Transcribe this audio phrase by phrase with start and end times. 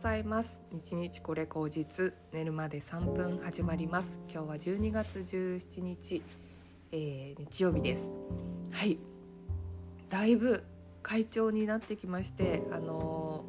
[0.00, 0.58] ざいます。
[0.72, 2.14] 日日これ口実。
[2.32, 4.18] 寝るまで3分始まります。
[4.32, 6.22] 今日は12月17日、
[6.90, 8.10] えー、日曜日です。
[8.70, 8.96] はい。
[10.08, 10.64] だいぶ
[11.02, 13.44] 快調になってきましてあの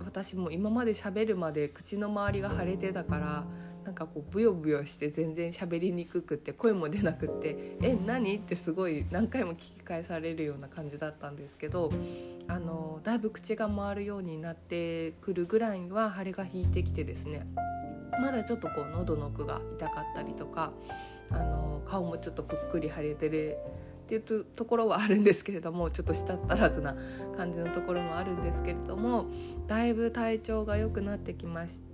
[0.00, 3.44] ー、私も今まで喋るまで口の周りが腫れてたから
[3.84, 11.90] なんかこうブヨブヨして全然喋りにくくって声も出なくって「え何?」ってすごい何回も聞き返されるような感じだったんですけど
[12.48, 17.46] あのだいぶ口が回るようになってくるぐらいには腫れが引いてきてですね。
[18.20, 20.72] まだちょっとこう喉の奥が痛かったりとか
[21.30, 23.56] あの顔もちょっとぷっくり腫れてる
[24.04, 26.96] っていうところはあるんですけれどもちょっと舌足らずな
[27.36, 29.26] 感じのところもあるんですけれども
[29.68, 31.88] だいぶ体調が良くなってきまして。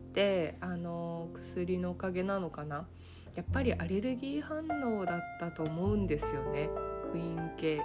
[0.60, 2.86] あの薬のおかげなのかな。
[3.34, 4.64] やっぱりアレルギー反
[4.96, 6.70] 応だったと思うんですよね。
[7.10, 7.82] クイーン系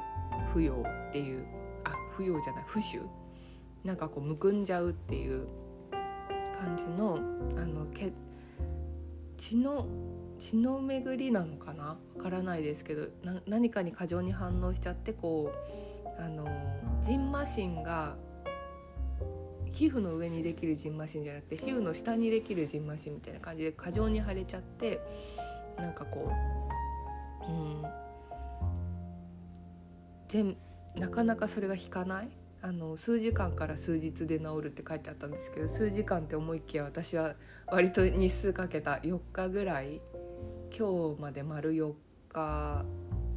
[0.53, 1.43] 不要っていう。
[1.43, 1.58] あ
[2.19, 2.99] 不要じゃない不臭
[3.85, 5.47] なんかこうむくんじゃうっていう
[6.59, 7.17] 感じの
[7.55, 8.11] あのけ
[9.37, 9.87] 血の
[10.37, 11.85] 血の巡りなのかな？
[11.85, 13.07] わからないですけど
[13.47, 15.53] 何かに過剰に反応しちゃってこ
[16.19, 16.45] うあの
[17.01, 18.17] ジンマシンが
[19.65, 24.99] 皮膚の上にできるジンマシンじゃなくて皮膚の下にできるジンマシンみたいな感じで過剰に腫れちゃって
[25.77, 26.29] なんかこ
[27.41, 27.53] うう
[30.43, 30.68] ん。
[30.95, 32.29] なかなかそれが引かない？
[32.61, 37.35] あの数時間から数日で治るって書いてあったんですけど数時間って思いっきや私は
[37.67, 40.01] 割と日数かけた4日ぐらい
[40.77, 41.93] 今日まで丸4
[42.27, 42.85] 日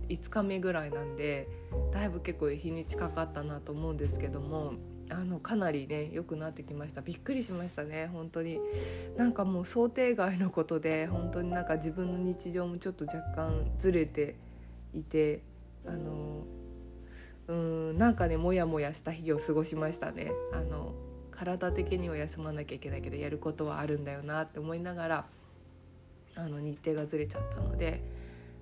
[0.08, 1.48] 5日目ぐらいなんで
[1.92, 4.74] だいぶ結構日にちかかったなと思うんですけども
[5.10, 7.00] あのかなりね良くなってきました。
[7.02, 8.58] びっくりしましたね本当に。
[9.16, 14.36] なんかもう想定外のことで本当になんか自分の日常もちょっと若干ずれて
[14.94, 15.42] いて
[15.86, 16.21] あの
[17.48, 20.94] うんなんかねモヤモヤした日を過ごしましたねあの
[21.30, 25.26] 体的には休まなきゃいけないけどやることはあるんだよなって思いながら
[26.36, 28.02] あの日程がずれちゃったので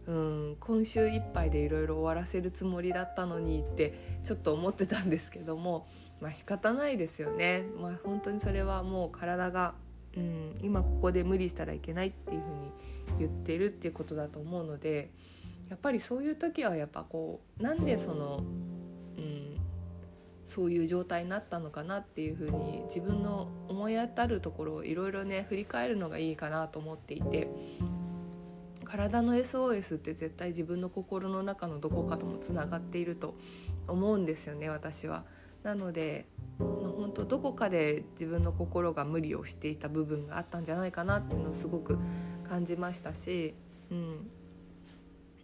[0.07, 5.87] うん今週いっぱいでいろいろ終わらせるつもりだったのにってちょっと思ってたんですけども
[6.21, 7.65] まあ仕方ないですよね。
[7.81, 9.75] まあ、本当にそれはもう体が、
[10.17, 12.73] うん、今ここで無理したらいけないっていうふうに
[13.21, 15.11] 言ってるっていうことだと思うので
[15.71, 18.43] やっぱりそういう時はやっぱこうなんでその、
[20.45, 27.49] そういう状態になったのかなっていうふうに自分の思い当たるところをいろいろね振り返るのがいいかなと思っていて
[28.85, 33.37] 体の SOS って絶対自分の心の中のどこかともつながっていると
[33.87, 35.25] 思うんですよね私は。
[35.63, 36.27] なので、
[36.59, 41.99] 本当どこかで自分の心が無理をしていた部分があったんじゃないかなっていうのをすごく
[42.49, 43.55] 感じましたし、
[43.91, 44.31] うん、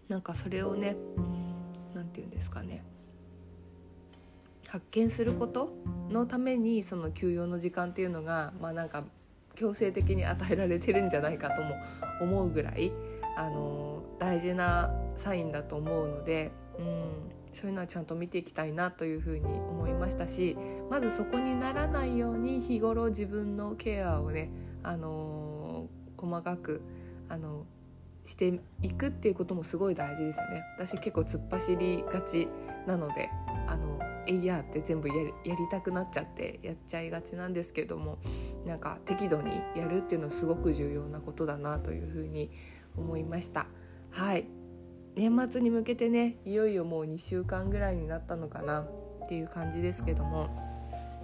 [0.09, 0.97] なんかそれをね
[1.95, 2.83] 何て言うんですかね
[4.69, 5.73] 発見すること
[6.11, 9.05] のためにその休養の時間っていうのがまあなんか
[9.55, 11.77] 強制的に与えられてるんじゃないかとも
[12.21, 12.93] 思うぐらい、
[13.37, 16.87] あの大事なサインだと思うので、うん、
[17.53, 20.57] そういうのはちゃんと見ていきたいなというふうに思いましたし
[20.91, 24.51] まずそこにならないように日頃自分のケアをね、
[24.83, 26.83] あの、細かく、
[27.29, 27.65] あの、
[28.25, 30.63] していくっていうこともすごい大事ですよね。
[30.77, 32.49] 私結構突っ走りがち
[32.87, 33.31] なので
[34.27, 38.19] えいやって全部やりやりたくなっちゃってやっちゃいがちなんですけども
[38.67, 42.51] なんか適度にやるっていうのはすごく重要なことだなというふうに
[42.97, 43.67] 思いました。
[44.11, 44.47] はい
[45.17, 50.49] 年末に向けてねいよいよもう2週間ぐらいになったのかなっていう感じですけども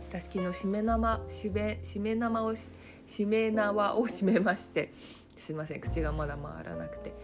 [0.08, 4.92] 私昨日しめ縄しめしめ縄をしめ縄を締めまして
[5.36, 7.14] すいません口がまだ回らなくて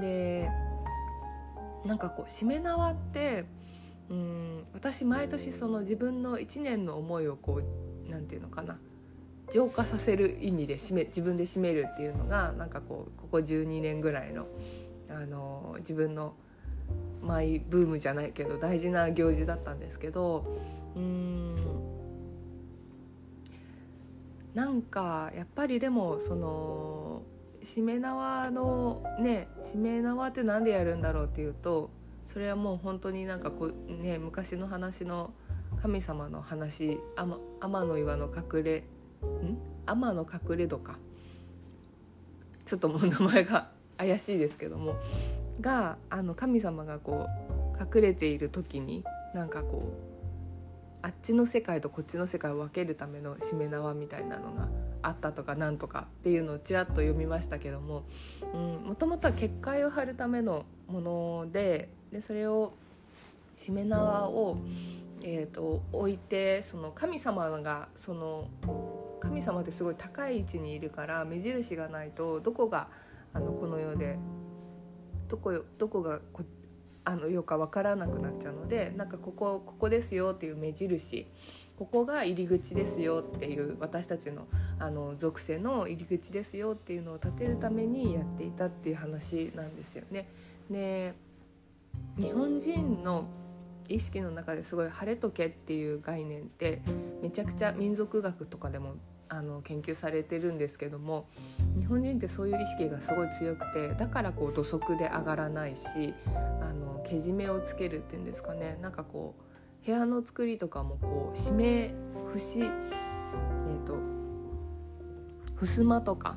[0.00, 0.48] で
[1.84, 3.44] なんかこうしめ縄って
[4.10, 4.35] うん
[4.92, 8.78] 私毎年その自分の1年の思いをこう何て言うのかな
[9.52, 14.46] 浄化させる意味で締め自分で締めるっていうのがなんかこうここ12年ぐらいの
[15.10, 16.34] あの自分の
[17.20, 20.46] マイブームじゃないけど大事な行事だったんですけど
[20.94, 21.56] うん
[24.54, 27.22] なんかやっぱりでもその
[27.64, 31.90] しめ縄のねしめ縄って何でやるんだろうっていうと
[32.32, 35.32] それはもう本当になんかこうね昔の話の
[35.82, 38.84] 神様の話天天の岩の隠れ
[39.22, 39.58] ん？
[39.86, 40.98] 天の隠れ戸か
[42.64, 44.96] ちょっともう名前が怪しいですけども
[45.60, 47.26] があの神様がこ
[47.78, 49.92] う隠れている時になんかこ
[51.02, 54.68] うあっちの世界とこっちの世界を分けるためのしめ縄みたいなのが
[55.06, 58.02] あったとかなんとかっていうのをちらっと読みましたけども
[58.84, 62.72] もともとは結界を張るためのものででそれを
[63.56, 64.58] しめ縄を、
[65.22, 68.48] えーと、置いてその神様がその
[69.20, 72.88] 神様ってすごい高い位置にいるから目印がないとどこが
[73.32, 74.18] あのこの世で
[75.28, 76.42] どこどこがこ
[77.04, 81.26] あの世か分からなくなっちゃうのでなんかここここですよっていう目印
[81.78, 84.46] ここが入り口ですよっていう私たちの
[84.78, 90.28] あの属性の入り口ですよっていうのを立てるためにやっていたっていう話なんですよね。
[90.70, 91.14] で
[92.18, 93.26] 日本人の
[93.88, 96.80] 意識の中ですごい「晴れとけ」っていう概念って
[97.22, 98.94] めちゃくちゃ民族学とかでも
[99.28, 101.28] あの研究されてるんですけども
[101.78, 106.14] 日本人ってそういう意識がすごい強くてだからこう土足で上がらないし
[106.60, 109.45] あのけじめをつけるっていうんですかねなんかこう
[109.86, 111.94] 部屋の作りとかもこう締め
[112.32, 113.94] 節えっ、ー、と
[115.54, 116.36] 襖とか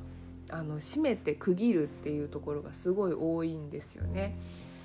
[0.51, 4.35] あの閉めて区切るっていうところがすごい多いんですよね。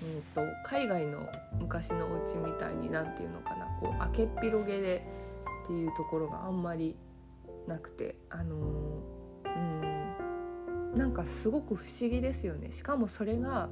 [0.03, 1.27] うんと、海外の
[1.59, 5.07] 昔のお家みたいに何て言うのかなこう開けっ広げで
[5.65, 6.97] っていうところがあんまり
[7.67, 8.57] なくてあの
[9.47, 13.71] うんなんかすごく不思議ですよねしかもそれが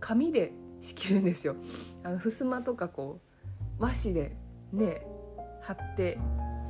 [0.00, 1.56] 紙で仕切るんですよ
[2.02, 3.33] あの襖とかこう
[3.78, 4.36] 和紙で
[4.72, 5.06] ね
[5.62, 6.18] 貼って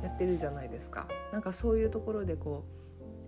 [0.01, 2.75] やってるじゃないですかなんかそういうところでこう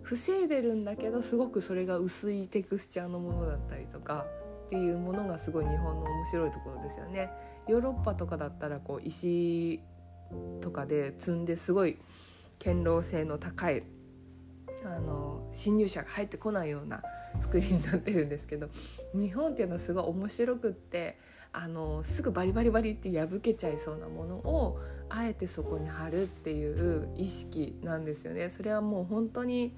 [0.04, 4.26] 防いでるんだけどすごくそれが薄いテクスチャーのものだったりとか
[4.68, 7.30] っていうものがすごい日本の面白いところですよね。
[7.68, 9.82] ヨーロッパとかだったらこう石
[10.62, 11.98] とかで積んですごい
[12.64, 13.84] 堅牢性の高い
[14.86, 17.02] あの侵入者が入ってこないような
[17.40, 18.70] 作りになってるんですけど
[19.14, 21.18] 日本っていうのはすごい面白くって
[21.54, 24.80] あのすぐバリバリバリって破けちゃいそうなものを
[25.10, 28.50] あえてそこに貼るっていう意識なんですよね。
[28.50, 29.76] それはもう本当に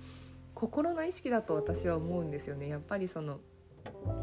[0.56, 2.68] 心の意識だと私は思うんですよね。
[2.68, 3.40] やっぱりその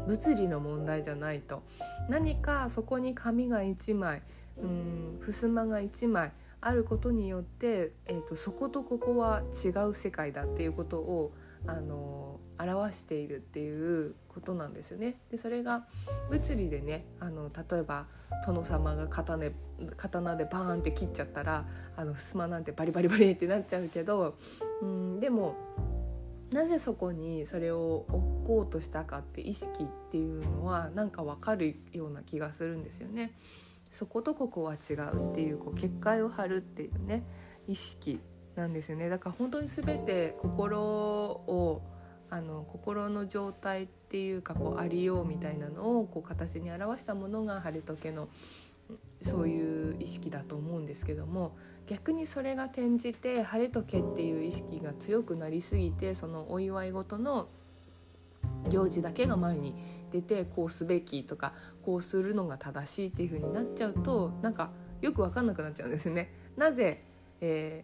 [0.07, 1.63] 物理の問題じゃないと
[2.09, 4.21] 何かそこに紙が1枚
[4.57, 6.31] うん襖が1枚
[6.61, 11.33] あることによって、えーと、そことここは違う世界だっていうことを
[11.65, 15.19] あの表しているっていうことなんですよね。
[15.31, 15.87] でそれが
[16.29, 18.07] 物理でねあの例えば
[18.45, 19.53] 殿様が刀で
[19.95, 21.65] 刀でバーンって切っちゃったら
[21.95, 24.35] あの襖なんてバリバリバリってなっちゃうけど
[24.81, 25.55] うんでも
[26.51, 33.33] なぜそこにそれを置こうとしたかって意識っていうのはなんか分かるような気がするんですよね。
[33.91, 37.23] そことここは違うっていうこう結界を張るっていうね
[37.67, 38.19] 意識
[38.55, 39.09] なんですよね。
[39.09, 41.81] だから本当に全て心を
[42.29, 48.27] あの心の状態っていうかこうありようみたいなのをこう形に表したものが晴れ時の
[49.21, 51.55] そういう意識だと思うんですけども
[51.87, 57.47] 逆にそれが転じて晴れとけっていう意識が強くなりすぎてそのお祝い事の
[58.69, 59.73] 行事だけが前に
[60.11, 64.71] 出てこうすべきとかこうするのが正しいっていう風になっちゃうとなんか
[65.01, 66.33] よく分かんなくなっちゃうんですね。
[66.55, 67.03] なぜ、
[67.39, 67.83] え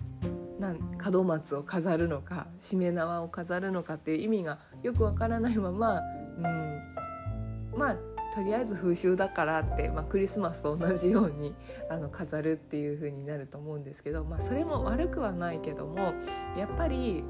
[0.58, 7.98] ー、なん門松を飾るのかしめ縄を飾るのかっていう意味がよくわからないまま、うん、まあ
[8.34, 11.54] とりあえず風習だからって、まあ、クリスマスと同じように
[11.92, 16.16] あの飾るっていう風になると思うんですけど、まあ、それも悪くはないけども
[16.58, 17.24] やっぱり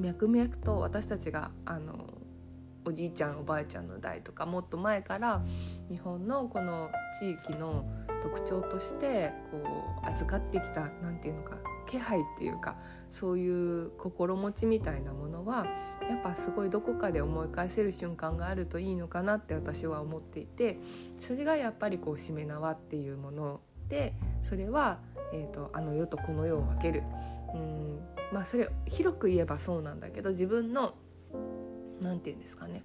[0.00, 1.94] 脈々と私たちがあの
[2.84, 5.42] おじいちゃんおばあちゃんの代とかもっと前から
[5.90, 7.84] 日本のこの地域の
[8.22, 9.58] 特徴としてこ
[10.04, 12.76] う扱ってきた何て言うのか気配っていうか
[13.10, 15.66] そういう心持ちみたいなものは
[16.08, 20.78] やっぱすごいどこかで思い返せる瞬間があるといいのかなって私は思っていて
[21.20, 24.98] それがやっぱりこうしめ縄っていうものでそれは、
[25.32, 27.02] えーと、あの世とこの世を分ける。
[27.54, 28.00] うん
[28.32, 30.94] まあそれ広く言えばそうなんだけど自分の
[32.04, 32.82] 何て言うんですかね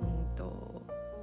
[0.00, 0.82] うんと、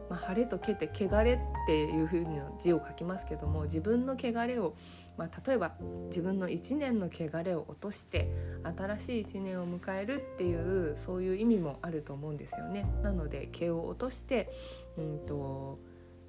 [0.10, 4.76] まあ、晴れとけて汚れっていう風な字を書きますけども自分の汚れを
[5.18, 5.74] まあ、例えば
[6.10, 8.30] 自分の1年の汚れを落として
[8.78, 12.86] 新しい1年を迎えるっていうそういう意味もあると思うんですよね。
[13.02, 14.52] なので毛を落として、
[14.96, 15.80] うんと、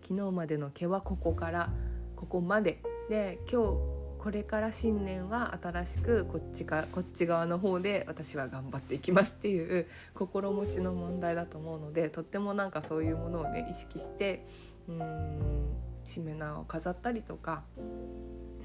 [0.02, 1.70] 昨日までの毛はここから
[2.16, 2.80] ここまで
[3.10, 14.46] で今日これから新年は新しくこっちかこっち側の方で私は頑張っていきますっていう心持ちの問題だと思うのでとってもなんかそういうものをね意識して
[14.88, 15.68] うん
[16.04, 17.62] しめ縄を飾ったりとか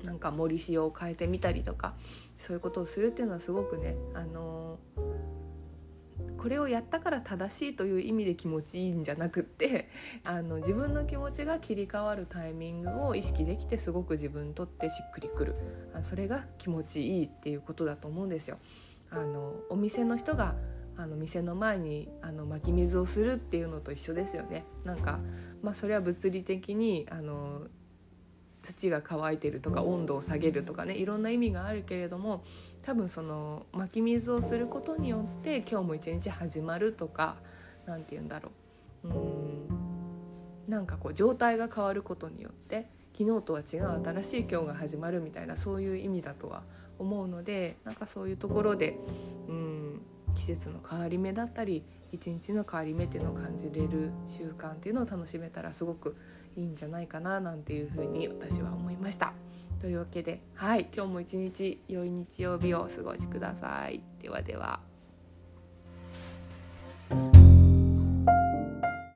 [0.04, 1.94] なんか森塩を変えてみたりとか
[2.38, 5.13] そういうことをするっていうのはすごくね、あのー、
[6.44, 9.88] これをやったから正しいという意味で気持ちいいんじゃなくって
[10.26, 15.56] あの自分の気持ちが切り替わるタイミングを意識できてすごく自分にとってしっくりくる
[15.94, 18.58] あそれが気持ちいいっていうことだと思うんですよ。
[19.10, 20.58] あのお店の人が
[20.98, 24.66] あの店の前にあの巻き水をするっていうのと一緒ですよね。
[24.84, 25.22] なんか
[25.62, 27.68] まあそれは物理的にあの
[28.64, 32.44] 土が乾いてるとか温度を下げるとかねいろんな意味があるけれども
[32.82, 37.36] 多分その湧き水をすることによって今日も一日始まるとか
[37.86, 38.52] 何て言うんだろ
[39.04, 39.08] う。
[39.10, 39.84] うん。
[40.68, 46.64] なんかこう状態が変わることによって昨日とは違う新しい今日が始まるみたいなそういう意味だとは
[47.00, 48.98] 思うのでなんかそういうところで
[49.50, 50.02] うん
[50.36, 56.16] 季節の変わり目だったり一日の変わり目っていうのを感じれる習慣っていうのを楽しめたらすごく
[56.56, 59.34] いいんじゃないかななんていうふうに私は思いました。
[59.80, 64.02] というわけではい今日も一日良い日曜日をお過ごしください。
[64.22, 64.93] ではでは。